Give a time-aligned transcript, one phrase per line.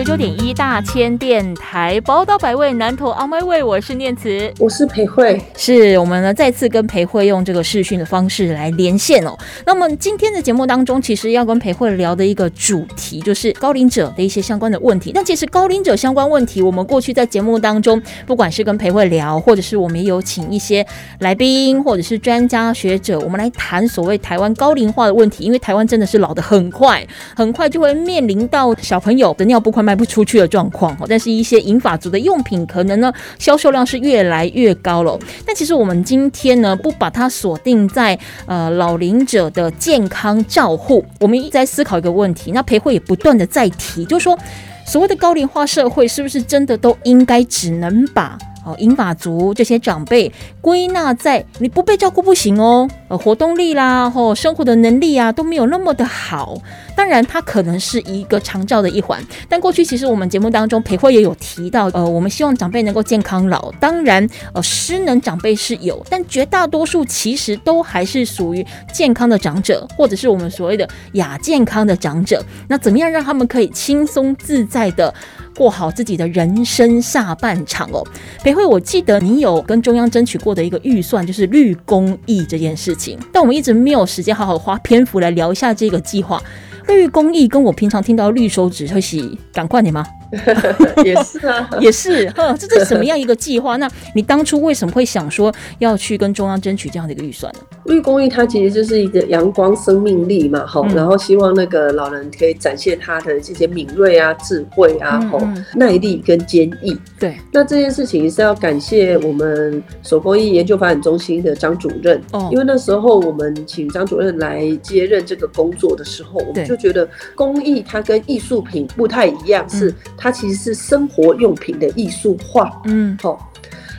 [0.00, 9.36] 九九点一大千电台宝岛百味南投 On My Way，我是念慈，我是裴慧，是我们呢再次跟裴慧用这个视讯的方式来连线哦。
[9.66, 15.12] 那么今天的节目当中，其实要跟裴慧聊的一个主题就是高龄者的一些相关的问题。
[15.14, 20.86] 但其实高龄者相关问题，我们过去在节目当中，不管是跟裴慧聊，或者是我们也有请一些
[21.18, 25.44] 来宾或者是专家学者，我们来谈所谓台湾高龄化的问题。
[25.44, 30.96] 因为台湾真的是老得很快，很快就会面临到小朋友的尿布快卖不出去的状况。
[31.08, 35.18] 但是一些银发族的用品，可能呢销售量是越来越高了。
[35.44, 38.16] 但其实我们今天呢，不把它锁定在
[38.46, 42.52] 呃老龄者的健康照护，我们一直在思考一个问题。
[42.52, 44.38] 那培慧也不断的在提，就是说
[44.86, 56.56] 所谓的高龄化社会，是不是真的都应该只能把哦银发族这些长辈归纳在你不被照顾不行哦，呃活动力啦，或、生活的能力啊都没有那么的好。
[56.96, 63.72] 当然，它可能是一个长照的一环，但过去其实我们节目当中裴慧也有提到，呃，我们希望长辈能够健康老。
[63.80, 72.44] 当然，呃，失能长辈是有，但绝大多数其实都还是属于健康的长者，或者是我们所谓的亚健康的长者。
[72.68, 75.12] 那怎么样让他们可以轻松自在的
[75.60, 78.02] 过好自己的人生下半场哦？
[78.42, 86.42] 裴慧，我记得你有跟中央争取过的一个预算，就是绿公益这件事情，但我们一直没有时间好好花篇幅来聊一下这个计划。
[86.88, 90.02] 绿公益跟我平常听到绿手指会是赶快点吗？
[91.04, 93.76] 也是啊， 也是， 呵，这这是什么样一个计划？
[93.76, 97.60] 那你当初为什么会想说要去跟中央争取这样的一个预算呢？
[97.86, 100.94] 绿公益它其实就是一个阳光生命力嘛，哈、嗯。
[100.94, 105.54] 然后希望那个老人可以展现他的这些敏锐啊、智慧啊、吼、嗯。
[105.54, 106.96] 嗯耐力跟坚毅。
[107.18, 112.48] 对，那这件事情是要感谢我们手工艺研究发展中心的张主任，哦。
[112.52, 116.62] 因为那时候我们请张主任来接任这个工作的时候，我对。
[116.62, 119.78] 们就觉得工艺它跟艺术品不太一样，嗯。
[119.78, 122.70] 是它其实是生活用品的艺术化。
[122.84, 123.50] 嗯，好、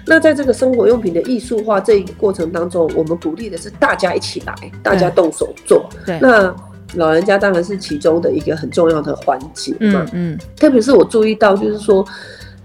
[0.05, 5.89] 那在这个生活用品的艺术化这一个过程当中，我们鼓励的是大家一起来，大家动手做。
[6.05, 6.55] 对，那
[6.93, 10.35] 老人家当然是其中的一个很重要的环节嘛嗯。
[10.35, 12.05] 嗯，特别是我注意到，就是说，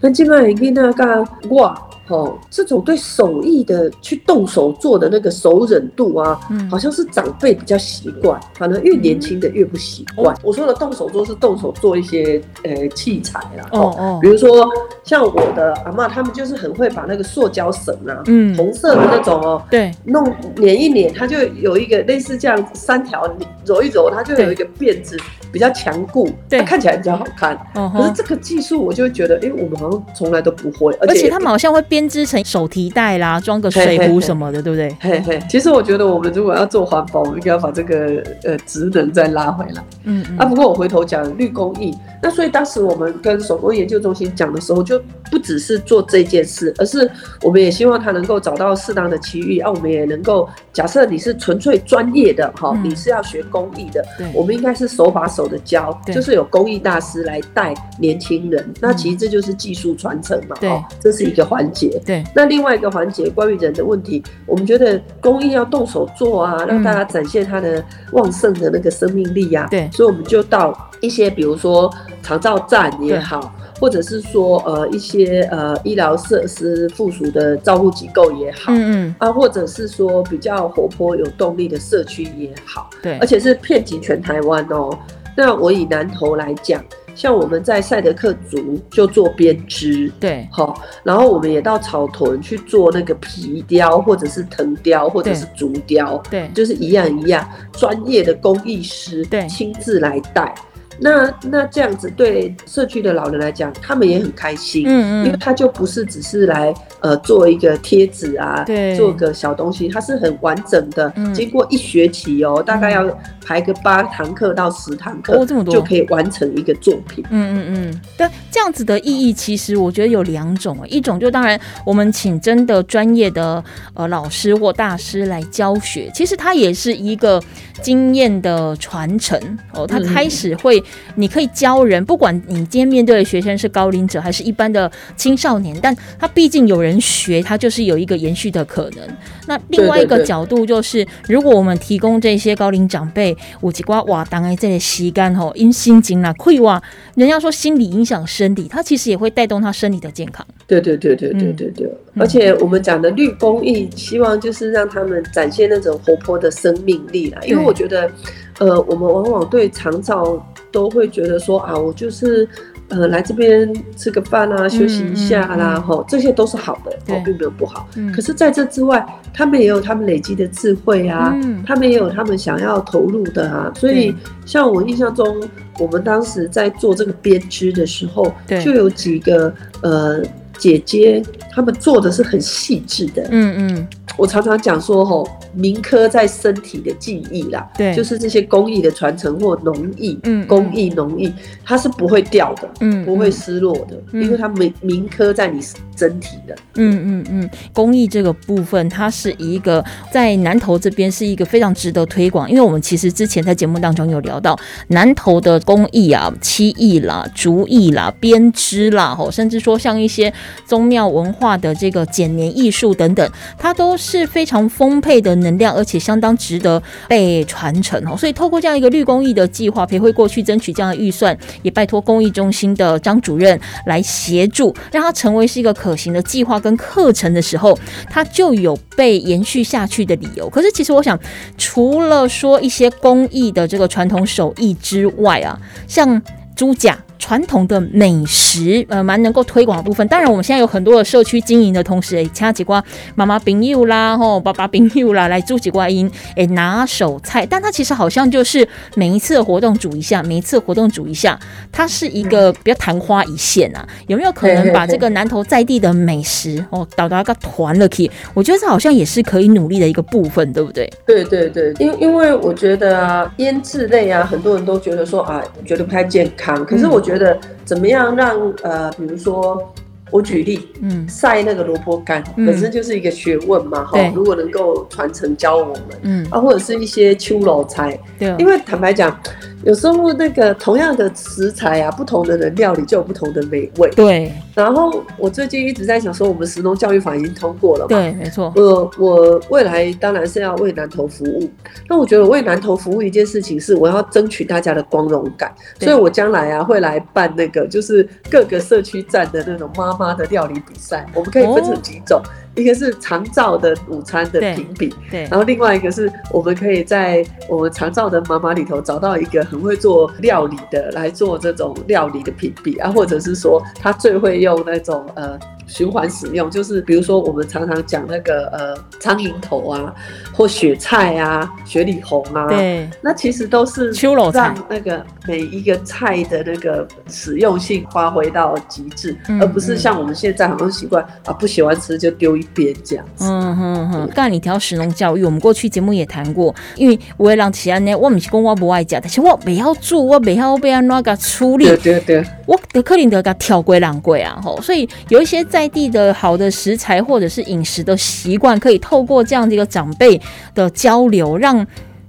[0.01, 1.81] 那基本上你那个哇。
[2.09, 6.71] 哦，这种对手艺的去动手做的那个手忍度啊，嗯。
[6.71, 10.33] 好像是长辈比较习惯，反正越年轻的越不习惯。
[10.41, 14.69] 我说的动手做是动手做一些呃器材啦，哦哦比，如说
[15.03, 18.57] 像我的阿嬷，他们就是很会把那个塑胶绳啊，嗯。
[18.57, 23.29] 红色的那种哦，对，弄捻一捻，它就有一个类似这样三条
[23.65, 25.17] 揉一揉，它就有一个辫子
[25.51, 26.61] 比较强固，对。
[26.61, 27.59] 它看起来比较好看。
[27.75, 34.95] 哦，可是这个技术，我就会觉得，哎、我们好像从来都不会，而而且且他们好像会编织成手提袋啦，装个水壶什么的，对不对？
[35.01, 39.83] 嘿嘿，其实我觉得我们如果要做环保，我们应该要把这个呃职能再拉回来。
[40.05, 41.95] 嗯嗯啊，不过我回头讲绿工艺，
[42.27, 45.01] 那所以当时我们跟手工研究中心讲的时候，就
[45.31, 47.09] 不只是做这件事，而是
[47.41, 54.05] 我们也希望他能够找到适当的区域，啊，我们也能够假设你是纯粹专业的哈，嗯你是要学工艺的，
[54.35, 61.97] 我们应该是手把手的教，就是有工艺大师来带年轻人，那其实这就是技术传承嘛，对哈，这是一个环节。
[62.05, 70.77] 对，那另外一个环节，关于人的问题，我们觉得工艺要动手做啊，让大家展现他的旺盛的那个生命力呀、对所以我们就到
[71.07, 78.73] 一些，比如说长照站也好，或者是说呃一些呃医疗设施附属的照护机构也好。
[78.73, 84.91] 嗯嗯，啊，或者是说比较活泼有动力的社区也好，对而，且是遍及全台湾哦。
[85.37, 86.83] 那我以南投来讲，
[87.15, 100.55] 像我们在赛德克族就做编织，对，好，然后我们也到草屯去做那个皮雕，或者是藤雕，或者是竹雕，对，就是一样一样，专业的工艺师对亲自来带。
[100.99, 105.27] 那那这样子对社区的老人来讲，他们也很开心，嗯嗯。
[105.27, 111.33] 因为他就不是只是来呃做一个贴纸啊，对做个小东西，它是很完整的，嗯。
[111.35, 113.07] 经过一学期哦，大概要
[113.45, 115.75] 排个八堂课到十堂课，哦这么多。
[115.75, 117.25] 就可以完成一个作品。
[117.31, 123.63] 嗯嗯嗯，但这样子的意义，其实我觉得有两种啊，一种就当然我们请真的专业的
[123.95, 127.43] 呃老师或大师来教学，其实它也是一个
[127.83, 129.39] 经验的传承
[129.73, 130.83] 哦，他嗯开始会
[131.15, 139.01] 你可以教人，不管你今天面对的学生是高龄者还是一般的青少年，但他毕竟有人学，他就是有一个延续的可能。
[139.47, 146.83] 那另外一个角度就是，如果我们提供这些高龄长辈五吉瓜哇当然这些吸干吼，因心经啦溃哇，
[147.15, 150.47] 人家说心理影响生理，它其实也会带动他生理的健康。
[150.67, 157.41] 对对对对对对对，而且我们讲的绿公益，希望就是让他们展现那种活泼的生命力啦。
[157.47, 158.11] 因为我觉得，
[158.59, 162.49] 呃，我们往往对长照都会觉得说啊，我就是
[162.89, 167.89] 呃来这边吃个饭啊，休息一下啦，哈，这些都是好的，哦，并没有不好。
[168.13, 171.33] 可是在这之外，他们也有他们累积的智慧啊，
[171.65, 173.73] 他们也有他们想要投入的啊。
[173.77, 174.13] 所以，
[174.45, 175.49] 像我印象中，
[175.79, 178.35] 我们当时在做这个编织的时候，
[178.65, 180.21] 就有几个呃。
[180.59, 191.33] 姐姐他们做的是很细致的，嗯嗯，我常常讲说吼，民科在身体的记忆啦，对，就是这些工艺的传承或农艺，嗯，工艺农艺，
[191.65, 195.61] 它是不会掉的，嗯，不会失落的，因为它铭铭刻在你
[195.97, 204.59] 身体的，嗯嗯嗯，工艺这个部分，它是一个在南投这边是一个非常值得推广，因为我们其实之前在节目当中有聊到
[204.89, 210.33] 南投的工艺啊，漆艺啦、竹艺啦、编织啦，吼，甚至说像一些。
[210.67, 218.17] 宗庙文化的这个剪年艺术等等，它都是是非常丰沛的能量，而且相当值得被传承哦。
[218.17, 227.77] 所以透过这样一个绿公益的计划，培会过去争取这样的预算，也拜托公益中心的张主任来协助，让它成为是一个可行的计划跟课程的时候，
[228.09, 230.49] 它就有被延续下去的理由。
[230.49, 231.19] 可是其实我想，
[231.59, 235.59] 除了说一些公益的这个传统手艺之外啊，
[235.89, 236.23] 像
[236.55, 236.97] 猪甲。
[237.19, 240.07] 传统的美食，呃，蛮能够推广的部分。
[240.09, 242.83] 当然，我们现在有很多的社区经营的同时，哎，掐几瓜
[243.15, 247.47] 妈妈朋友啦，吼，爸爸朋友啦，来煮几瓜音，哎，拿手菜。
[247.47, 251.39] 但它其实好像就是每一次的活动煮一下，每一次活动煮一下，
[251.73, 253.87] 它是一个比较昙花一现啊。
[254.09, 258.11] 有没有可能把这个南投在地的美食哦，导到一个团了去？
[258.35, 260.93] 我觉得这好像也是可以努力的一个部分，对不对？
[261.07, 266.63] 对对对，因因为我觉得啊，腌制类啊，很多人都觉得说啊，觉得不太健康。
[266.67, 267.03] 可是我。
[267.07, 269.73] 觉得怎么样让呃，比如说。
[270.13, 273.99] 我举例，嗯，晒那个萝卜干本身就是一个学问嘛，哈。
[274.15, 278.33] 如果能够传承教我们，嗯，啊，或者是一些秋老菜，对。
[278.39, 279.19] 因为坦白讲，
[279.65, 283.91] 有时候那个同样的食材啊，不同的人料理就有不同的美味。
[283.97, 284.33] 对。
[284.55, 287.89] 然后我最近一直在想说，我们食农教育法已经通过了嘛？
[287.89, 288.53] 对，没错。
[288.55, 291.51] 我我未来当然是要为南投服务。
[291.89, 295.53] 那我觉得为南投服务一件事情是，我要争取大家的光荣感。
[295.81, 299.96] 所以我将来啊会来办那个，就是各个社区站的那种妈。
[299.97, 302.21] 妈的料理比赛，我们可以分成几种，
[302.55, 315.39] 一个是长照的午餐的评比，对，然后另外一个是我们可以在我们长照的妈妈里头找到一个很会做料理的来做这种料理的评比啊，或者是说他最会用那种呃。
[315.67, 319.95] 循环使用，就是比如说我们常常讲那个呃苍蝇头啊，
[320.33, 323.91] 或雪菜啊、雪里红啊，对，那其实都是
[324.33, 333.25] 让那个每一个菜的那个实用性发挥到极致，而不是像我们现在好像习惯啊不喜欢吃就丢一边这样子。
[333.27, 334.09] 嗯哼哼。
[334.15, 345.37] 刚才你提到食农教育，我们过去节目也谈过，因为我也让其他呢，我们是讲我不爱讲，但是我不要做，我不要被安那个处理，对对对，我德克林德他挑龟两龟啊，吼，所以有一些。
[345.49, 350.21] 在地的好的食材或者是饮食的习惯，可以透过这样的一个长辈
[350.55, 351.65] 的交流，让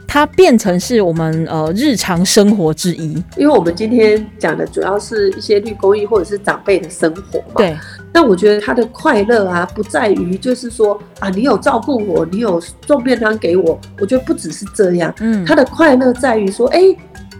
[0.07, 3.13] 它变成是我们呃日常生活之一。
[3.37, 7.55] 因为我们今天讲的主要是一些绿公益或者是长辈的生活嘛。
[7.57, 7.77] 对。
[8.11, 13.79] 那我觉得他的快乐啊，不在于就是说啊，你有照顾我，你有送便当给我。
[13.99, 15.13] 我觉得不只是这样。
[15.19, 15.45] 嗯。
[15.45, 16.79] 他的快乐在于说，哎。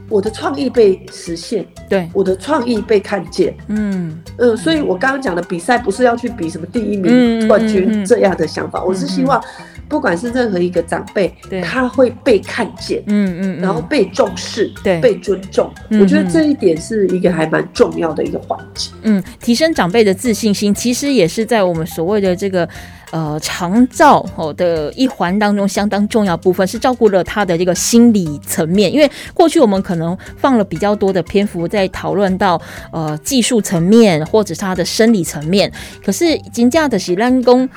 [0.09, 4.17] 我的创意被实现，对，我的创意被看见，嗯。
[4.37, 9.43] 嗯，所以我刚刚讲的比赛不是要去比什么第一名、冠军这样的想法，我是希望，
[9.87, 22.67] 不管是任何一个长辈，他会被看见，嗯嗯，然后被重视，对，被尊重，我觉得这一点是一个还蛮重要的一个环节，嗯，提升长辈的自信心，其实也是在我们所谓的这个。
[23.09, 28.93] 呃，长照哦的一环当中，相当重要部分是照顾了他的这个心理层面。
[28.93, 35.71] 因为过去我们可能放了比较多的篇幅在讨论到呃技术层面或者是他的生理层面，
[36.05, 37.67] 可是金价的喜兰公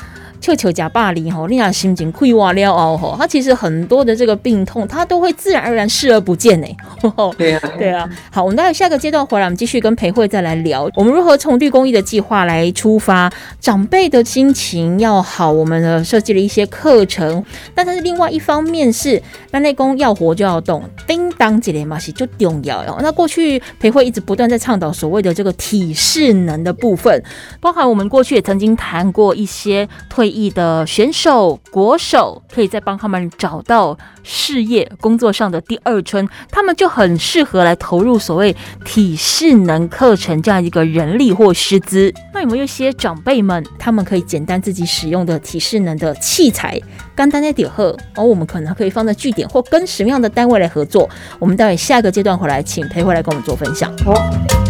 [0.41, 6.67] 球球假霸凌吼，令人心情溃瓦了哦吼，他其实很多的这个病痛，他都会自然而然视而不见呢。
[7.37, 8.09] 对啊，对啊。
[8.31, 13.31] 好，我们待下个阶段回来，我们继续跟裴慧再来聊，我们如何从绿公益的计划来出发，
[13.61, 17.45] 长辈的心情要好，我们呢设计了一些课程，
[17.75, 22.99] 但是另外一方面是，那内功要活就要动，叮当几连嘛是就重要哦。
[23.03, 27.23] 那过去裴慧一直不断在倡导所谓的这个体适能的部分，
[27.61, 42.13] 包含我们过去也曾经谈过一些退役的选手、国手，可以再帮他们找到事业、工作上的第二春，他们就很适合来投入所谓体适能课程这样一个人力或师资。
[42.33, 46.81] 那有没有一些长辈们，他们可以简单自己使用的体适能的器材？
[47.15, 51.09] 干单的点鹤，而我们可能可以放在据点或跟什么样的单位来合作？
[51.39, 53.93] 我们待会下一个阶段回来，请裴慧来跟我们做分享。
[54.05, 54.70] 好。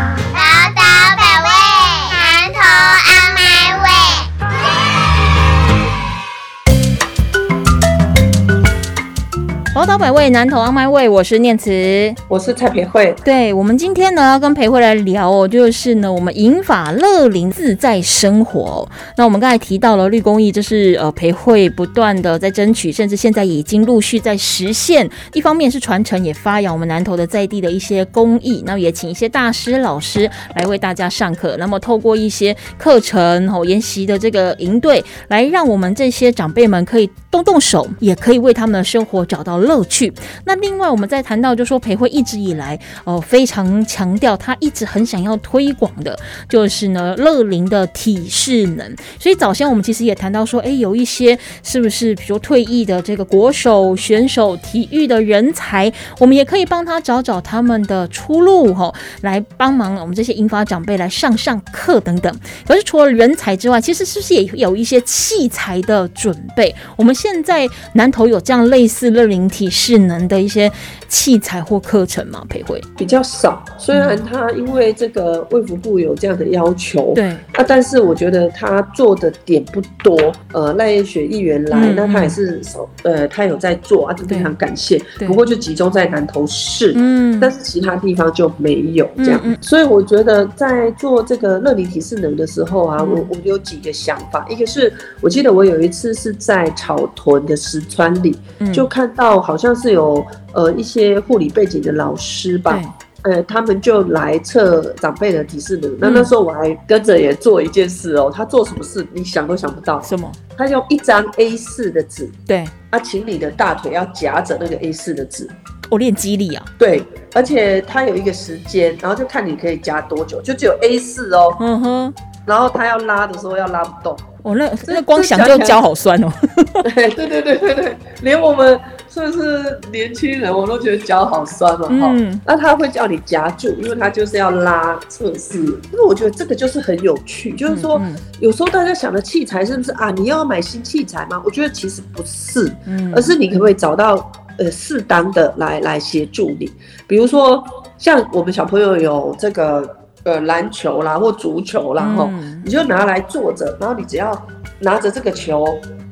[9.73, 12.13] 宝岛百味，南投 on my way，我是念慈。
[12.27, 25.09] 我是蔡培慧，对我们今天呢要跟培慧来聊哦，就是呢我们银法乐林自在生活哦、那我们刚才提到了绿公益，就是呃培慧不断的在争取，甚至现在已经陆续在实现。
[25.31, 31.55] 一方面是传承，也发扬我们南投的在地的一些公益，那也请一些大师老师来为大家上课。
[31.57, 40.11] 那么透过一些课程哦研习的这个营队，来让我们这些长辈们可以动动手，也可以为他们的生活找到乐趣。
[40.45, 46.17] 那另外，我们在谈到就说培慧一直以来哦、非常强调，他一直很想要推广的，
[46.49, 48.95] 就是呢乐龄的体适能。
[49.19, 62.33] 所以早先我们其实也谈到说，哎，有一些是不是比如退役的这个国手、选手、体育的人才，我们也可以帮他找找他们的出路哈、来帮忙我们这些银发长辈来上上课等等。
[62.67, 66.73] 可是除了人才之外，其实是不是也有一些器材的准备？
[66.95, 70.71] 我们现在南投有这样类似乐龄体适能的一些
[71.11, 72.41] 器材或课程吗？
[72.47, 73.61] 培慧，比较少。
[73.77, 80.17] 虽然他因为这个卫福部有这样的要求，对，啊，但是我觉得他做的点不多。
[80.53, 84.97] 呃，赖燕雪议员来，嗯那他也是手呃，他有在做啊，就非常感谢。
[85.27, 86.93] 不过就集中在南投市。
[86.95, 102.79] 嗯但是其他地方就没有这样，所以我觉得在做这个乐龄体适能的时候啊，嗯我我有几个想法，一个是我记得我有一次是在草屯的石川里，嗯就看到好像是有呃一些护理背景的老师吧，
[103.23, 105.95] 呃，他们就来测长辈的体适能。
[105.99, 110.31] 那嗯那时候我还跟着也做一件事哦，他做什么事你想都想不到，什么？
[110.57, 115.47] 他用一张 A 4的纸，对啊，请你的大腿要夹着那个 A 4的纸，
[115.89, 117.03] 我练肌力啊，对，
[117.33, 122.13] 而且他有一个时间，然后就看你可以夹多久，就只有 A 4哦，嗯哼，
[122.45, 126.31] 然后他要拉的时候要拉不动，我、那这那光想就脚好酸哦。
[126.95, 132.11] 对对对对对对，连我们算是年轻人，我都觉得脚好酸了哈。
[132.13, 135.59] 嗯那他会叫你夹住，因为他就是要拉测试。
[135.59, 140.09] 因为我觉得这个就是很有趣，就是说、嗯有时候大家想的器材是不是啊？
[140.09, 141.39] 你要买新器材吗？
[141.45, 146.71] 我觉得其实不是，嗯而是你可不可以找到呃适当的来来协助你？
[147.05, 147.63] 比如说
[147.99, 149.87] 像我们小朋友有这个
[150.23, 154.31] 呃篮球啦或足球啦哈、嗯你就拿来坐着，然后你只要
[154.79, 155.65] 拿着这个球，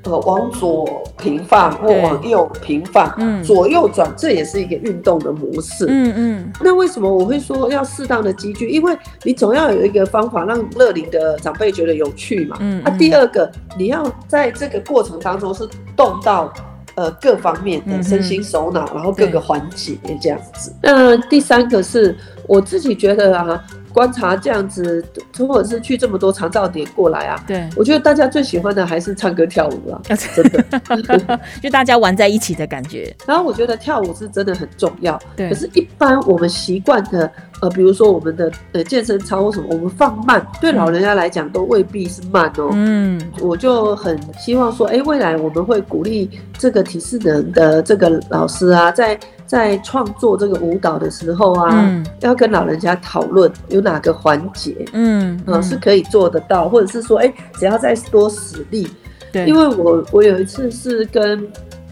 [0.04, 5.86] 呃，往左平放或往右平放，嗯左右转，这也是一个运动的模式。
[5.88, 8.70] 嗯嗯那为什么我会说要适当的积聚？
[8.70, 12.56] 因为你总要有一个方法让乐龄的长辈觉得有趣嘛。
[12.56, 16.54] 啊，嗯那第二个，你要在这个过程当中是动到。
[16.96, 20.76] 呃，各方面的身心手脑，然后各个环节这样子。
[20.82, 22.14] 那第三个是
[22.46, 23.64] 我自己觉得啊，
[23.94, 25.04] 观察这样子，
[25.38, 30.02] 或者是去这么多长照点过来啊，对，我觉得大家最喜欢的还是唱歌跳舞啊，
[30.36, 31.40] 真的。
[31.62, 33.16] 就大家玩在一起的感觉。
[33.26, 37.32] 然后我觉得跳舞是真的很重要，对可是，一般我们习惯的，
[37.62, 42.70] 呃，比如说我们的呃健身操或什么，我们放慢，对老人家来讲都未必是慢哦。
[42.74, 49.18] 嗯我就很希望说，哎，未来我们会鼓励这个体适能的这个老师啊，在
[49.50, 52.06] 在创作这个舞蹈的时候啊，嗯。
[52.22, 58.88] 要跟老人家讨论有哪个环节，嗯呃，是可以做得到，或者是说，哎，只要再多使力，
[59.32, 61.48] 对，因为我我有一次是跟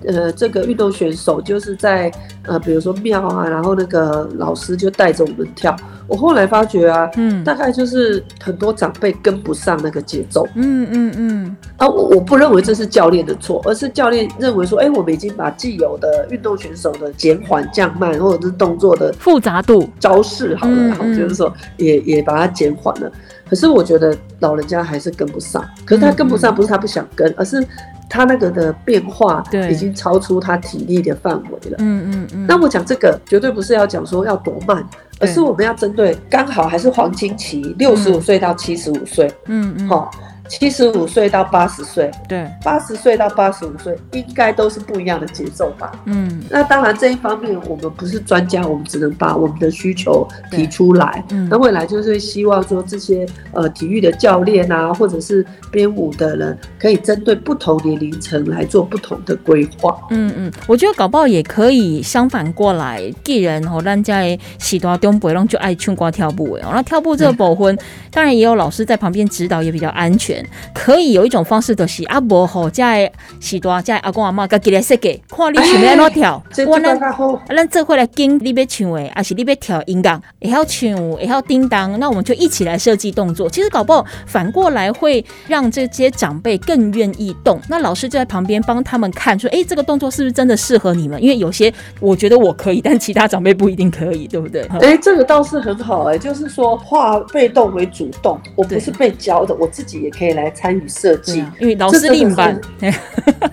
[0.05, 2.11] 呃这个运动选手就是在
[2.43, 5.75] 呃比如说庙啊，然后那个老师就带着我们跳。
[6.09, 11.85] 我后来发觉啊，嗯大概就是很多长辈跟不上那个节奏嗯嗯嗯，啊。
[11.85, 23.11] 我我不认为这是教练的错，而是教练认为说，哎，我们已经把既有的运动选手的减缓、降慢，或者是动作的复杂度，招式好了，嗯然后嗯就是说也也把它减缓了。
[23.49, 27.65] 可是我觉得老人家还是跟不上，可是他跟不上不是他不想跟，而是
[28.09, 31.77] 他那个的变化已经超出他体力的范围了。
[31.79, 34.85] 嗯嗯嗯，那我讲这个绝对不是要讲说要多慢，
[35.19, 40.09] 而是我们要针对刚好还是黄金期，六十五岁到七十五岁，嗯嗯，哈、
[40.47, 45.91] 七十五岁到八十岁，对，八十岁到八十五岁，应该都是不一样的节奏吧？
[46.05, 51.23] 嗯那当然这一方面我们不是专家，我们只能把我们的需求提出来。
[51.29, 59.97] 嗯那未来就是希望说这些呃体育的教练啊，或者是编舞的人，可以针对不同年龄层来做不同的规划。
[60.09, 67.77] 嗯嗯，我觉得搞不好也可以相反过来，既然吼咱家的时大中北拢就爱唱歌跳舞的哦，那跳舞这个部分，
[68.11, 70.36] 当然也有老师在旁边指导，也比较安全。
[70.73, 80.89] 可以有一种方式就是啊，无吼在时大在阿公阿妈家己来设计，看你想要安怎跳， 这这我咱个好，啊，咱这回来跟你要唱的，还是你要跳音乐，也要唱，
[81.19, 83.49] 也要叮当，那我们就一起来设计动作。
[83.49, 87.59] 其实搞不好反过来会让这些长辈更愿意动。
[87.69, 91.21] 那老师就在旁边帮他们看，说，哎、这个动作是不是真的适合你们？
[91.21, 94.61] 因为有些我觉得我可以，但其他长辈不一定可以，对不对？
[94.81, 101.43] 哎、这个倒是很好哎、就是说化被动为主动，我不是被教的，我自己也可以来参与设计。
[101.59, 102.59] 因为老师领班，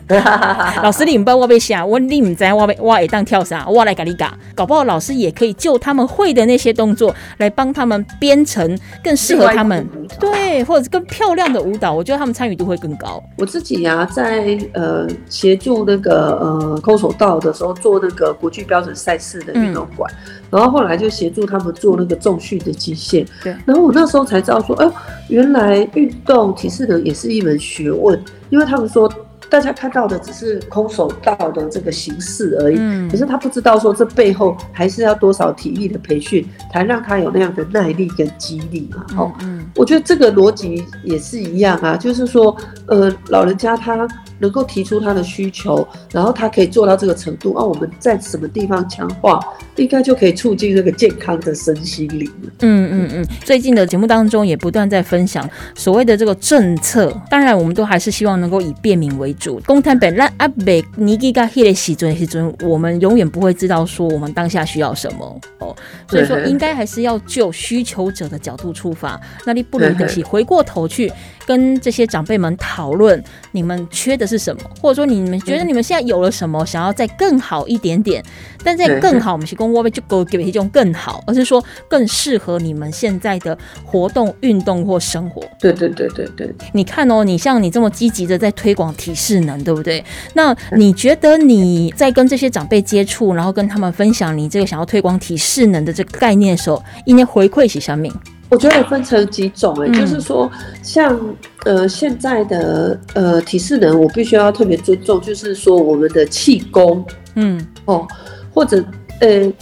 [0.83, 4.27] 老师领班我被吓，我你唔知我被我会当跳啥，我来给你教。
[4.55, 9.87] 搞不好老师也可以就他们会的那些动作来帮他们编成更适合他们
[10.21, 13.23] 对，或者是更漂亮的舞蹈，我觉得他们参与度会更高。
[13.39, 20.11] 我自己呀、在呃协助那个呃空手道的时候做那个国际标准赛事的运动馆，
[20.55, 23.27] 然后后来就协助他们做那个重训的机械。
[23.43, 24.89] 对然后我那时候才知道说，哎、
[25.29, 29.13] 原来运动体适能也是一门学问，因为他们说
[29.51, 32.77] 大家看到的只是空手道的这个形式而已。
[32.79, 39.05] 嗯可是他不知道说这背后还是要多少体力的培训，才让他有那样的耐力跟肌力嘛。
[39.17, 42.57] 哦，嗯我觉得这个逻辑也是一样啊，就是说，
[42.87, 44.07] 呃，老人家他
[44.39, 49.41] 能够提出他的需求，然后他可以做到这个程度，啊，我们在什么地方强化，
[49.77, 52.31] 应该就可以促进这个健康的身心灵。
[52.61, 59.61] 嗯嗯嗯，最近的节目当中也不断在分享所谓的这个政策，当然我们都还是希望能够以便民为主。
[59.67, 65.75] 公摊本让阿北尼基嘎黑的喜尊喜尊，我们永远不会知道说我们当下需要什么哦，
[66.09, 69.21] 所以说应该还是要就需求者的角度出发。
[69.45, 71.13] 那你不如的是回过头去
[71.47, 78.23] 跟这些长辈们讨论，你们缺的是什么，或者说你们觉得你们现在有了什么，想要再更好一点点。
[78.67, 85.43] 但在更好，我们是公我们就给给一种更好，而是说更适合你们现在的活动、运动或生活。
[85.59, 90.03] 对对对对对，你看哦，你像你这么积极的在推广体适能，对不对？
[90.33, 98.09] 那你觉得你在跟这些长辈接触，然后跟他们分享你这个想要推广体适能的这个概念的时候，应该回馈些什么？
[98.51, 99.93] 我觉得也分成几种哎、嗯。
[99.93, 100.51] 就是说，
[100.83, 101.19] 像
[101.65, 107.05] 呃现在的呃体适能，我必须要特别尊重，就是说我们的气功
[107.35, 107.67] 嗯。
[107.87, 108.07] 哦，
[108.53, 108.85] 或者
[109.21, 109.53] 呃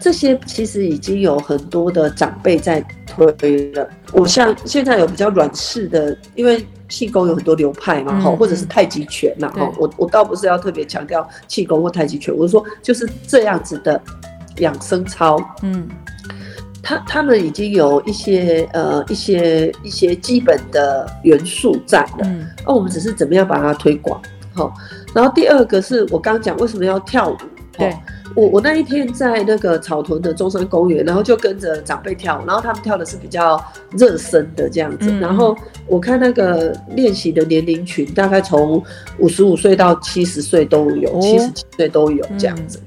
[0.00, 3.88] 这些其实已经有很多的长辈在推了。
[4.12, 8.20] 我像现在有比较软式的，因为气功有很多流派嘛，嗯。
[8.22, 14.00] 哈、或者是太极拳呐，哈、对我我倒不是要特别强调气功或太极拳，我是说就是这样子的
[14.58, 15.88] 养生操，嗯
[16.82, 22.46] 他他们已经有一些呃一些一些基本的元素在了，嗯。
[22.66, 24.20] 那、我们只是怎么样把它推广，
[24.52, 24.74] 好、
[25.14, 27.36] 然后第二个是我刚讲为什么要跳舞，
[27.78, 27.88] 对。
[27.88, 27.96] 齁
[28.34, 35.20] 我我那一天在那个草屯的中山公园，然后就跟着长辈跳舞，然后他们跳的是比较热身的这样子，嗯。
[35.20, 35.54] 然后
[35.86, 38.82] 我看那个练习的年龄群大概从
[39.18, 41.20] 五十五岁到七十岁都有，哦。
[41.20, 42.80] 七十几岁都有这样子。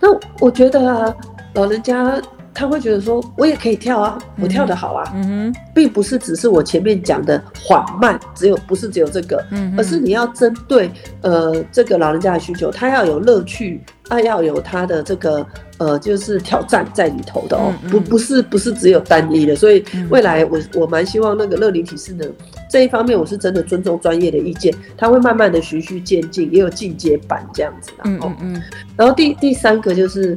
[0.00, 1.14] 那我觉得啊，
[1.52, 2.18] 老人家
[2.52, 5.54] 他会觉得说，我也可以跳啊，我跳得好啊，嗯哼。
[5.74, 10.90] 并不是只是我前面讲的缓慢，只有不是只有这个，嗯，而是你要针对
[11.22, 15.46] 呃这个老人家的需求，他要有乐趣，他要有他的这个
[15.78, 20.06] 呃就是挑战在里头的哦，不不是不是只有单一的，所以嗯。
[20.10, 22.30] 未来我我蛮希望那个乐龄体适能
[22.68, 28.02] 这一方面，我是真的尊重专业的意见，他会慢慢的循序渐进，也有进阶版这样子的。
[28.02, 28.04] 哦。
[28.04, 28.62] 嗯嗯嗯。
[28.96, 30.36] 然后第第三个就是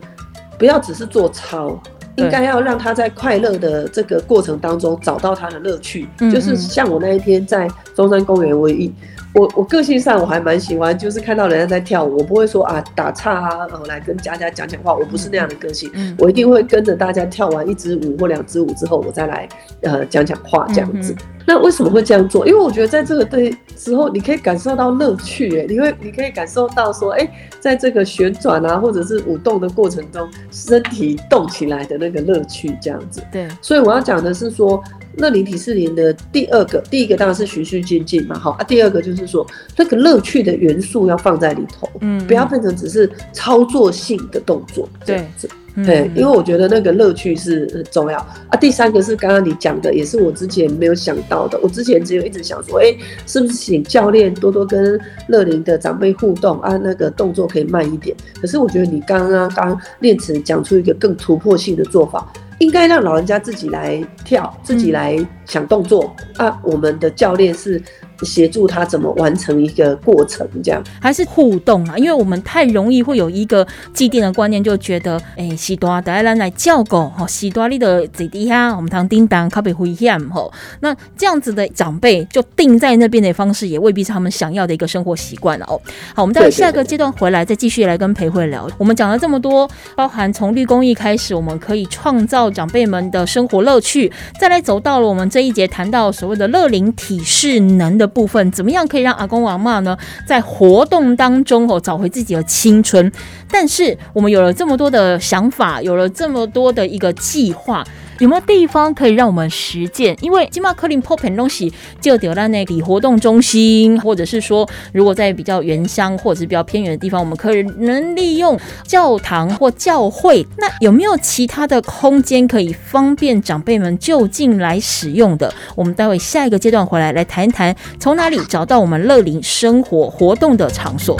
[0.60, 1.82] 不要只是做操，
[2.16, 6.08] 应该要让他在快乐的这个过程当中找到他的乐趣。
[6.20, 8.94] 嗯就是像我那一天在中山公园，我一
[9.34, 15.90] 我我个性上我还蛮喜欢，就是看到人家在跳舞，我不会说啊打岔啊，呃来跟佳佳讲讲话，我不是那样的个性。
[15.94, 19.50] 嗯我一定会跟着大家跳完一支舞或两支舞之后，我再来
[19.82, 21.16] 呃讲讲话这样子。
[21.46, 22.48] 嗯那为什么会这样做？
[22.48, 27.30] 因为我觉得在这个对之后，你可以感受到乐趣，哎，你会你可以感受到说，哎，
[27.60, 33.22] 在这个旋转啊，或者是舞动的过程中，身体动起来的那个乐趣，这样子。
[33.32, 34.82] 对，所以我要讲的是说，
[35.18, 45.50] 乐龄体适龄的第二个，第一个当然是循序渐进嘛，好啊，第二个就是说那个乐趣的元素要放在里头，嗯不要变成只是操作性的动作，这样子。
[45.76, 48.58] 嗯对，因为我觉得那个乐趣是很重要啊。
[48.60, 51.60] 第三个是刚刚你讲的，也是我之前没有想到的。
[51.64, 56.78] 我之前只有一直想说，哎、是不是请教练多多跟乐龄的长辈互动啊？
[56.78, 58.16] 那个动作可以慢一点。
[58.40, 66.60] 可是我觉得你刚刚刚练词讲出一个更突破性的做法，应该让老人家自己来跳，自己来想动作、啊。
[66.64, 67.82] 我们的教练是
[68.22, 70.84] 协助他怎么完成一个过程，这样。
[71.02, 85.80] 还是互动啊，因为我们太容易会有一个既定的观念，就觉得，诶、西多带咱来叫狗，吼，西多你的坐底下，我们当叮当，靠北危险，吼，那这样子的长辈就定在那边的方式，也未必是他们想要的一个生活习惯了哦。
[86.14, 88.70] 好，我们待会下个阶段回来再继续来跟培慧聊。
[88.78, 103.10] 我们讲了这么多，包含从绿公益开始，我们可以创造长辈们的生活乐趣，再来走到了我们这一节谈到所谓的乐龄体适能的的部分，怎么样可以让阿公阿嬷呢在活动当中哦找回自己的青春？
[103.50, 107.84] 但是我们有了这么多的想法，有了这么多的一个计划。
[108.20, 110.16] 有没有地方可以让我们实践？
[110.22, 120.46] 因为金马克林 pop 很东西就丢在那里活动中心，或者是说，如果在比较原乡或者是比较偏远的地方，我们可以能利用教堂或教会。
[120.58, 125.52] 那有没有其他的空间可以方便长辈们就近来使用的？
[125.76, 131.20] 我们待会下一个阶段回来来谈一谈，从哪里找到我们乐龄生活活动的场所。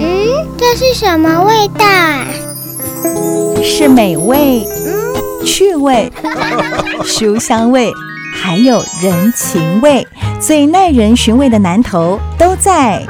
[0.00, 2.24] 嗯，这是什么味道啊？
[3.62, 4.66] 是美味、
[5.44, 6.10] 趣味、
[7.04, 7.92] 书香味，
[8.34, 10.06] 还有人情味，
[10.40, 13.02] 最耐人寻味的南头都在。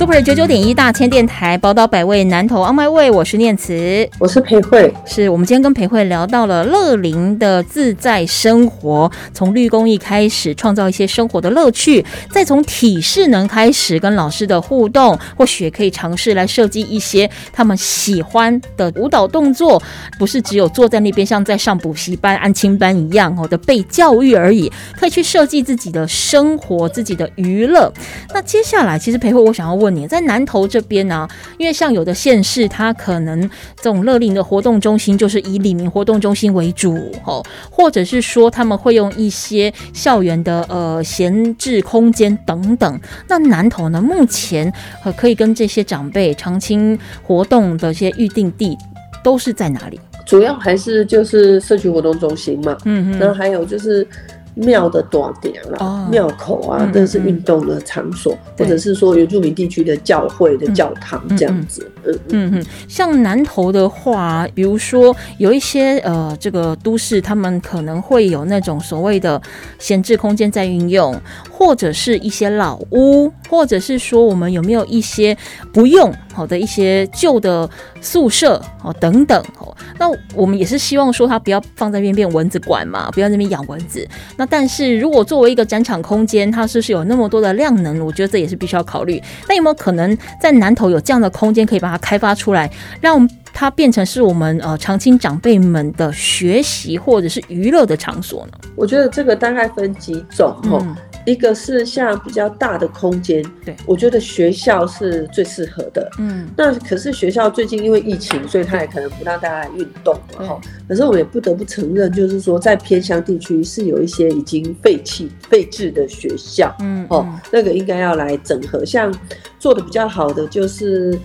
[0.00, 4.08] Super 九九点一大千电台宝岛百味南投 On My Way，我是念慈。
[4.18, 19.82] 我是裴慧，是我们今天跟裴慧聊到了乐龄的自在生活，从绿公益开始创造一些生活的乐趣，再从体适能开始跟老师的互动，或许也可以尝试来设计一些他们喜欢的舞蹈动作，
[20.18, 27.92] 不是只有坐在那边像在上补习班、安亲班一样哦的被教育而已，可以去设计自己的生活、自己的娱乐。
[28.32, 33.40] 那接下来，其实裴慧，我想要问你，在南投这边呢、因为像有的县市，它可能
[33.76, 43.00] 这种乐龄的活动中心就是以李明活动中心为主，哦，或者是说他们会用一些校园的呃闲置空间等等。
[43.28, 44.72] 那南投呢，目前
[45.04, 48.76] 呃可以跟这些长辈长青活动的一些预定地
[49.22, 50.00] 都是在哪里？
[50.26, 54.06] 主要还是就是社区活动中心嘛，嗯然后还有就是
[54.54, 55.76] 庙的短点哦。
[55.78, 58.66] 啦，庙口啊嗯，这是运动的场所，对。
[58.66, 61.90] 或者是说原住民地区的教会的教堂这样子。
[62.30, 69.40] 嗯，哼，像南投的话，比如说有一些呃，这个都市他们可能会有那种所谓的
[69.78, 71.14] 闲置空间在运用，
[71.50, 75.36] 或者是一些老屋，或者是说我们有没有一些
[75.72, 77.68] 不用好的一些旧的
[78.00, 79.76] 宿舍哦等等哦。
[79.98, 84.06] 那我们也是希望说它不要放在那边变蚊子馆嘛，不要那边养蚊子。
[84.36, 88.00] 那但是如果作为一个展场空间，它是不是有那么多的量能？
[88.04, 89.22] 我觉得这也是必须要考虑。
[89.48, 98.52] 那有没有可能在南投有这样的空间，可以把它开发出来，让它变成是我们呃长青长辈们的学习或者是娱乐的场所呢？
[98.76, 100.78] 我觉得这个大概分几种哦。
[100.82, 106.10] 嗯一个是像比较大的空间，对我觉得学校是最适合的。
[106.16, 110.60] 嗯那可是学校最近因为疫情，所以它也可能不让大家来运动对了哈。
[110.88, 118.82] 可是我们也不得不承认，就是说在偏乡地区是有一些已经废弃、废置的学校嗯哦，那个应该要来整合。
[118.82, 119.14] 像
[119.58, 121.16] 做的比较好的就是。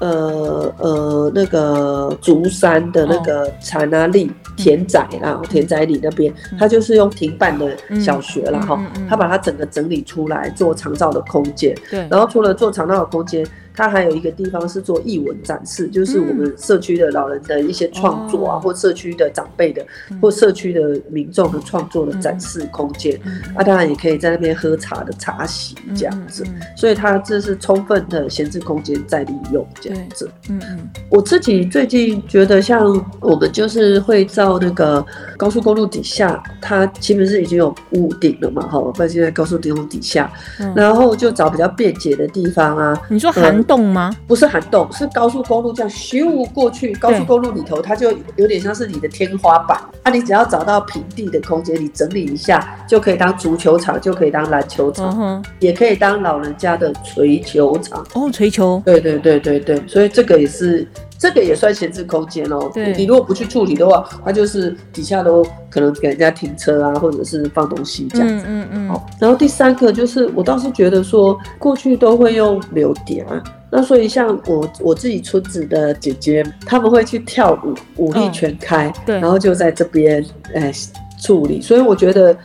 [0.00, 18.60] 呃呃，那个竹山的那个禅啊利田仔啦，田仔里那边，他就是用停办的小学了，哈嗯嗯嗯，它把它整个整理出来做长照的空间，对，然后除了做长照的空间，它还有一个地方是做艺文展示，就是我们社区的老人的一些创作啊，哦。
[18.60, 19.84] 或社区的长辈的，
[20.20, 23.18] 或社区的民众的创作的展示空间。
[23.56, 30.30] 啊，当然也可以在那边喝茶的茶席这样子，嗯所以它这是充分的闲置空间在利用这样子。
[30.48, 30.90] 嗯嗯。
[31.08, 35.04] 我自己最近觉得，像我们就是会造那个
[35.36, 40.72] 高速公路底下，它基本是已经有屋顶了嘛，哈，不然现在高速公路底下，嗯。
[40.76, 43.30] 然后就找比较便捷的地方啊，你说
[43.62, 44.16] 涵洞吗？
[44.26, 58.04] 不是涵洞，是高速公路这样咻过去，高速公路里头它就有点像是你的天花板，啊，你只要找到平地的空间，你整理一下就可以当足球场，就可以当篮球嗯场，哼，也可以当老人家的锤球场。
[58.14, 60.86] 哦，锤球，对对对对对，所以这个也是，
[61.22, 62.68] 这个也算闲置空间哦。
[62.74, 68.44] 对你如果不去处理的话，它就是底下都可能给人家停车啊，或者是放东西这样子。
[68.44, 80.24] 嗯嗯嗯，好，然后第三个就是，我倒是觉得说，过去都会用柳蝶啊，那所以像我我自己村子的姐姐，他们会去跳舞，舞力全开，嗯对然后就在这边
[80.56, 80.72] 哎
[81.20, 82.36] 处理，所以我觉得。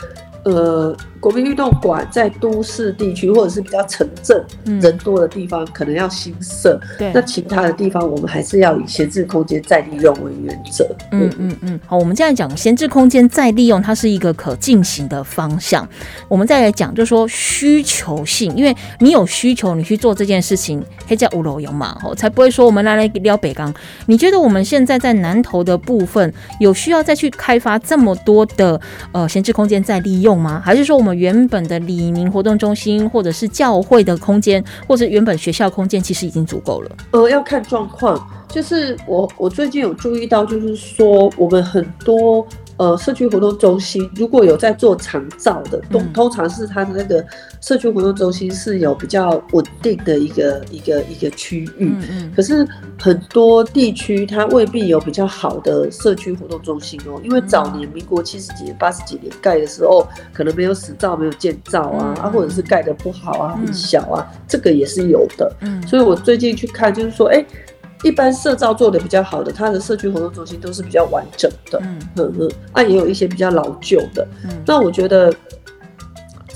[0.43, 6.79] 呃，国民运动馆在都市地区或者是比较城镇、嗯人多的地方，可能要新设。
[6.97, 10.87] 对那其他的地方，我们还是要以闲置空间再利用为原则。
[11.11, 15.87] 嗯嗯嗯，好，我们这样讲闲置空间再利用，它是一个可进行的方向。
[16.27, 23.73] 我们再来讲，就是说需求性，因为你有需求，你去做这件事情，黑叫五楼有嘛，哦，才不会说我们来来聊北港。
[24.05, 28.79] 你觉得我们现在在南投的部分，有需要再去开发这么多的
[29.11, 30.61] 呃闲置空间再利用吗？
[30.63, 36.91] 还是说我们原本的李明活动中心，或者是教会的空间，或者原本学校空间，其实已经足够了？
[37.11, 38.27] 呃，要看状况。
[38.49, 46.13] 就是我我最近有注意到，就是说我们很多呃社区活动中心如果有在做长照的，通嗯。
[46.13, 47.23] 通常是它的那个
[47.61, 51.69] 社区活动中心是有比较稳定的一个一个一个区域。
[51.77, 52.31] 嗯嗯。
[52.35, 52.67] 可是
[52.99, 63.65] 很多地区它未必有比较好的社区活动中心哦，因为早年民国七十几年、八十几年盖的时候，可能没有实照、没有建造啊，嗯啊，或者是盖的不好啊、嗯。
[63.65, 65.51] 很小啊，这个也是有的。
[65.61, 65.85] 嗯。
[65.87, 67.43] 所以我最近去看，就是说，哎、
[68.03, 74.27] 一般社造做的比较好的，它的社区活动中心都是比较完整的，嗯嗯嗯，啊，也有一些比较老旧的。
[74.43, 75.33] 嗯那我觉得，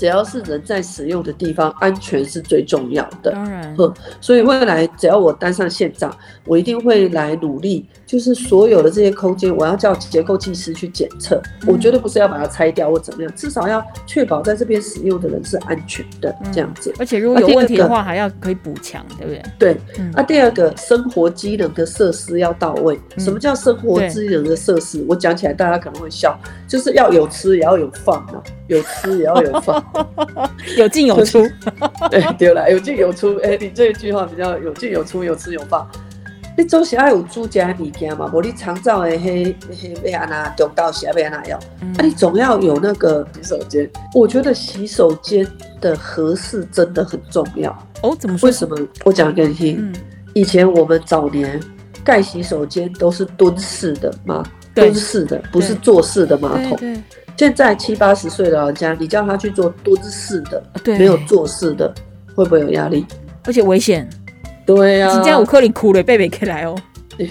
[0.02, 3.30] 只要是人在使用的地方，安全是最重要的。
[3.30, 6.12] 当然，呵所以未来只要我当上县长，
[6.44, 11.40] 我一定会来努力，就是所有的这些空间，我要叫结构技师去检测。
[11.68, 16.92] 我绝对不是要把它拆掉或怎么样，至少要确保在这边使用的人是安全的，这样子。
[16.98, 19.42] 而且如果有问题的话，还要可以补强，对不对？
[19.56, 22.98] 对，嗯啊，第二个生活机能的设施要到位。
[23.16, 25.04] 嗯什么叫生活机能的设施？
[25.08, 26.36] 我讲起来大家可能会笑，
[26.66, 29.80] 就是要有吃也要有放啊，有吃也要有放。
[30.78, 31.42] 有进有出，
[32.10, 33.36] 对，对了，有进有出。
[33.38, 35.88] 哎、你这一句话比较有进有出，有吃有放。
[36.54, 43.90] 你总是爱有煮食的物件嘛，无你常照的迄迄要安那中道时要安那用，嗯啊，你总要有那个洗手间。
[44.14, 45.46] 我觉得洗手间
[45.80, 47.70] 的合适真的很重要。
[48.02, 48.46] 哦，怎么说？
[48.48, 48.76] 为什么？
[49.04, 49.92] 我讲给你听。
[50.34, 51.58] 以前我们早年
[52.04, 54.42] 盖洗手间都是蹲式的嘛，
[54.74, 56.76] 蹲式的，不是坐式的马桶。
[56.78, 56.96] 对
[57.36, 61.92] 现在七八十岁的老人家，你叫他去做蹲式的，对，没有坐式的，
[62.34, 63.04] 会不会有压力？
[63.44, 64.08] 而且危险，
[64.64, 66.76] 对呀、人家有颗里哭了，贝贝可以来哦。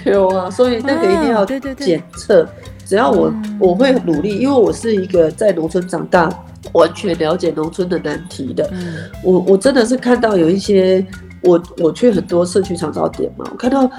[0.06, 2.48] 有啊，所以那个一定要啊对对对检测。
[2.86, 6.30] 只要我嗯我会努力，因为我是一个在农村长大，
[6.74, 8.70] 完全了解农村的难题的。
[8.74, 11.06] 嗯我我真的是看到有一些，
[11.42, 13.90] 我我去很多社区长照点嘛，我看到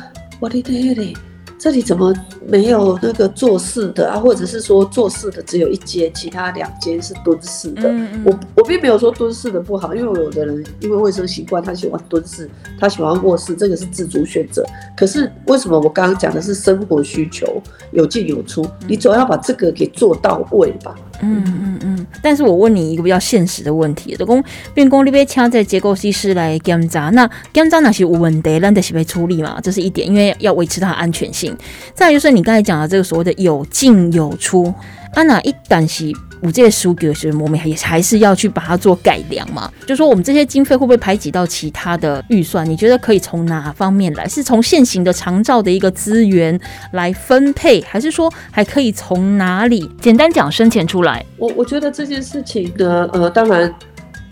[0.40, 1.14] 我的天嘞，
[1.62, 2.12] 这里怎么
[2.44, 4.18] 没有那个做事的啊？
[4.18, 7.83] 或者是说做事的只有一间，其他两间是蹲式的。
[7.88, 14.66] 嗯我我并没有说蹲式的不好，因为有的人因为卫生习惯，他喜欢蹲式，他喜欢卧室，这个是自主选择。
[14.96, 18.66] 可是为什么我刚刚讲的是生活需求有进有出？
[18.88, 20.96] 你总要把这个给做到位吧？
[21.23, 22.07] 嗯嗯嗯。
[22.21, 31.57] 但是我问你一个比较现实的问题，就讲变工你被请这结构技师来检查，那检查那些有问题，咱得是被处理嘛，这是一点，因为要维持它安全性。
[31.95, 34.73] 再就是你刚才讲的这个所谓的有进有出，
[35.15, 39.70] 啊那一旦是有这些数据的时候，我们也还是要去把它做改良嘛。
[39.87, 42.68] 就说我们这些经费会不会排挤到其他的预算？
[42.68, 44.28] 你觉得可以从哪方面来？
[44.28, 46.59] 是从现行的长照的一个资源
[46.92, 51.24] 来分配，还是说还可以从哪里简单讲生钱出来？
[51.37, 53.72] 我我觉得这件事情呢，呃，当然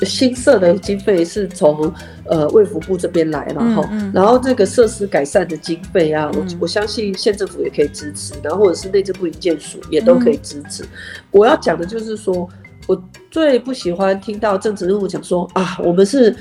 [0.04, 1.92] 新设的经费是从
[2.26, 4.00] 呃卫福部这边来嘛哈，嗯。
[4.00, 6.58] 嗯然后这个设施改善的经费啊，我嗯。
[6.60, 10.84] 我相信县政府也可以支持，然后或者是内政部营建署也都可以支持。
[11.30, 12.48] 我要讲的就是说，
[12.86, 16.34] 我最不喜欢听到政治人物讲说啊，我们是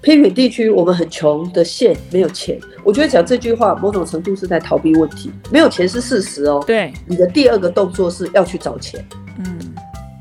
[0.00, 2.58] 偏远地区，我们很穷的县，没有钱。
[2.82, 5.30] 我觉得讲这句话，某种程度是在逃避问题。
[5.50, 9.04] 没有钱是事实哦，对，你的第二个动作是要去找钱，
[9.38, 9.71] 嗯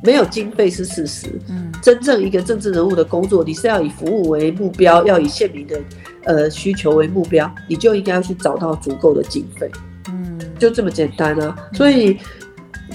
[0.03, 1.27] 没有经费是事实。
[1.49, 5.81] 嗯真正一个政治人物的工作，你是要以服务为目标，要以县民的
[6.25, 9.67] 呃需求为目标，你就应该要去找到足够的经费，
[10.09, 11.55] 嗯，就这么简单啊。
[11.73, 12.19] 所以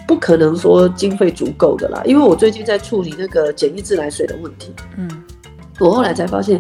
[0.07, 5.11] 不可能说经费足够的啦，因为我最近在处理那个简易自来水的问题，嗯
[5.81, 6.59] 我后来才发现，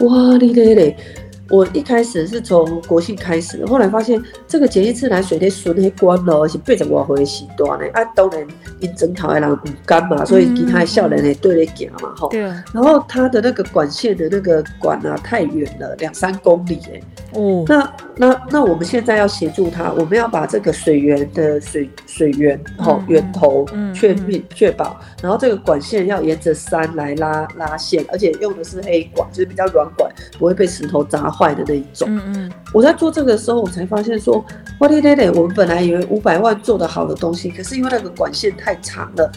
[0.00, 0.96] 哇，你嘞嘞！
[1.50, 7.84] 我一开始是从国庆开始的，后来发现这个简易自来水的水那关了，是八十外岁的时段呢。
[7.92, 8.46] 啊，当然
[8.80, 12.28] 因整头的人唔干嘛，所以其他的少年也对咧行嘛，吼。
[12.28, 17.00] 对啊，然后它的那个管线的那个管啊太远了，两三公里哎。
[17.34, 32.08] 哦，那那那我们现在要协助他，我们要把这个水源的水水源吼嗯源头嗯确定确保，然后这个管线要沿着山来拉拉线，而且用的是黑管，就是比较软管，不会被石头砸坏的那一种。
[32.08, 34.44] 嗯嗯我在做这个的时候，我才发现说，
[34.80, 39.30] 哇嘞嘞嘞，我们本来以为五百万做的好的东西，可是因为那个管线太长了。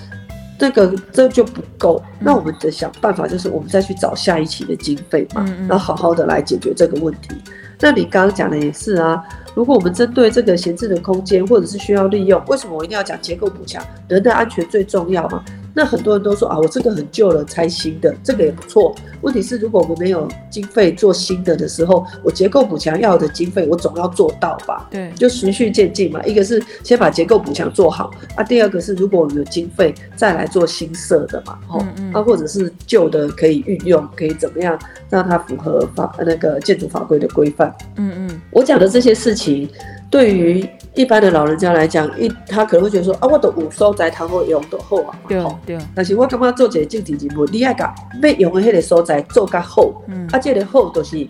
[0.59, 7.35] 这个这就不够，那我们得想办法，就是我们再去找下一期的经费嘛，然后好好的来解决这个问题。
[7.79, 13.85] 那你刚刚讲的也是啊，如果我们针对这个闲置的空间或者是需要利用，为什么我一定要讲结构补强？
[14.07, 15.45] 人的安全最重要嘛。
[15.77, 18.95] 那很多人都说啊，我这个很旧了，拆新的，这个也不错。
[19.21, 24.87] 问题是，如果我们没有经费做新的的时候，我结构补强要的经费，我总要做到吧？
[24.89, 26.19] 对，就循序渐进嘛。
[26.23, 34.79] 一个是先把结构补强做好啊，第二个是如果我们有经费再来做新设的嘛，吼、嗯嗯啊，或者是旧的可以运用，可以怎么样
[35.11, 37.71] 让它符合法那个建筑法规的规范。
[37.97, 39.69] 嗯嗯我讲的这些事情，
[40.09, 50.27] 对于一般的老人家来讲，一他可能会觉得说啊，我的五所在通好用都好啊，对啊对，但是我感觉做一个政治人物，你爱甲要用的迄个所在做较好，嗯。
[50.31, 51.27] 啊，这个好就是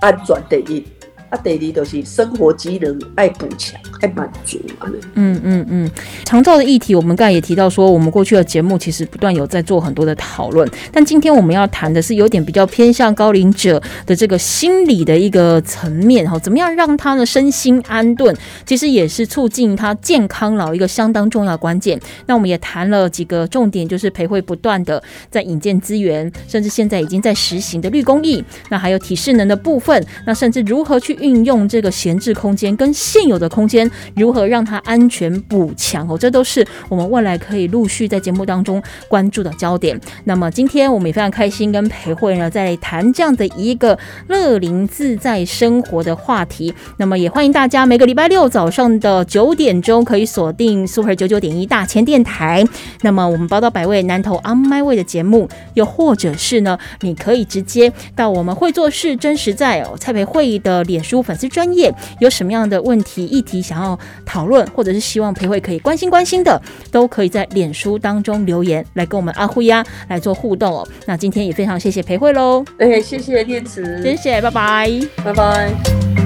[0.00, 0.86] 安全第一，
[1.32, 4.86] 啊，第二就是生活机能爱补强，爱满足嘛。
[5.14, 5.90] 嗯嗯嗯，
[6.24, 21.98] 长照的议题，我们刚才也提到说，我们过去的节目其实不断有在做很多的讨论，但今天我们要谈的是有点比较偏向高龄者的这个心理的一个层面哈，怎么样让他的身心安顿，其实也是促进他健康老一个相当重要关键。
[22.26, 39.98] 那我们也谈了几个重点，就是培会不断的在引荐资源，甚至现在已经在实行的绿公益，那还有体适能的部分，那甚至如何去运用这个闲置空间跟现有的空间，如何让它安全补强哦，这都是我们未来可以陆续在节目当中关注的焦点。
[40.24, 46.74] 那么今天我们也非常开心跟裴慧呢在谈这样的一个乐龄自在生活的话题。
[46.98, 52.64] 那么也欢迎大家每个礼拜六早上的九点钟可以锁定 Super 九九点一大千电台。
[53.02, 70.86] 那么我们宝岛百位南投 On My Way 的节目，又或者是呢，你可以直接到我们会做事真实在哦蔡培慧的脸书粉丝专业，有什么样的问题议题想要讨论，或者是希望培慧可以关心关心的，都可以在脸书当中留言来跟我们阿辉呀来做互动哦。
[71.06, 74.88] 那今天也非常谢谢培慧喽，哎、谢谢念慈，谢谢，拜拜。
[75.24, 76.21] 拜拜。